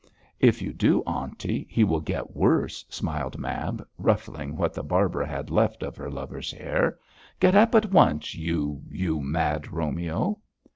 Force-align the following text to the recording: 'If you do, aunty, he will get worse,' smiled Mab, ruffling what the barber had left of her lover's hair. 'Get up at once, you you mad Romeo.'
'If 0.39 0.63
you 0.63 0.73
do, 0.73 1.03
aunty, 1.05 1.67
he 1.69 1.83
will 1.83 1.99
get 1.99 2.35
worse,' 2.35 2.83
smiled 2.89 3.37
Mab, 3.37 3.87
ruffling 3.99 4.57
what 4.57 4.73
the 4.73 4.81
barber 4.81 5.23
had 5.23 5.51
left 5.51 5.83
of 5.83 5.95
her 5.95 6.09
lover's 6.09 6.51
hair. 6.51 6.97
'Get 7.39 7.53
up 7.53 7.75
at 7.75 7.91
once, 7.91 8.33
you 8.33 8.81
you 8.89 9.21
mad 9.21 9.71
Romeo.' 9.71 10.39